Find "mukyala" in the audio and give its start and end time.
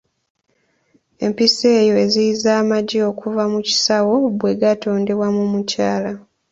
5.51-6.11